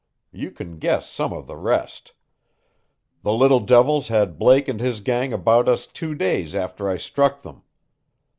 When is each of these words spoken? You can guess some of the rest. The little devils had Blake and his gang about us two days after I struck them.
You 0.31 0.49
can 0.49 0.79
guess 0.79 1.07
some 1.07 1.31
of 1.31 1.45
the 1.45 1.55
rest. 1.55 2.13
The 3.21 3.33
little 3.33 3.59
devils 3.59 4.07
had 4.07 4.39
Blake 4.39 4.67
and 4.67 4.79
his 4.79 4.99
gang 4.99 5.31
about 5.31 5.69
us 5.69 5.85
two 5.85 6.15
days 6.15 6.55
after 6.55 6.89
I 6.89 6.97
struck 6.97 7.43
them. 7.43 7.61